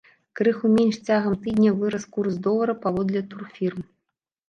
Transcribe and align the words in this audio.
Крыху 0.37 0.71
менш 0.77 0.95
цягам 1.09 1.37
тыдня 1.45 1.71
вырас 1.83 2.09
курс 2.17 2.43
долара 2.51 2.75
паводле 2.89 3.27
турфірм. 3.33 3.91